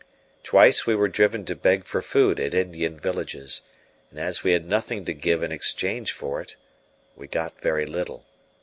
[0.41, 3.61] Twice we were driven to beg for food at Indian villages,
[4.09, 6.55] and as we had nothing to give in exchange for it,
[7.15, 8.25] we got very little.